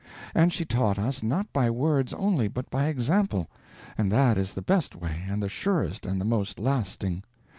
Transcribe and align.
And 0.33 0.51
she 0.51 0.65
taught 0.65 0.97
us 0.97 1.21
not 1.21 1.53
by 1.53 1.69
words 1.69 2.11
only, 2.13 2.47
but 2.47 2.71
by 2.71 2.87
example, 2.87 3.47
and 3.99 4.11
that 4.11 4.35
is 4.35 4.55
the 4.55 4.63
best 4.63 4.95
way 4.95 5.25
and 5.29 5.43
the 5.43 5.47
surest 5.47 6.07
and 6.07 6.19
the 6.19 6.25
most 6.25 6.57
lasting. 6.57 7.23